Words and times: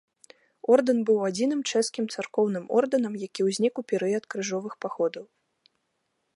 Ордэн 0.75 0.99
быў 1.09 1.17
адзіным 1.27 1.61
чэшскім 1.71 2.05
царкоўным 2.15 2.65
ордэнам, 2.79 3.13
які 3.27 3.41
ўзнік 3.51 3.73
у 3.85 3.87
перыяд 3.93 4.23
крыжовых 4.35 4.73
паходаў. 4.87 5.25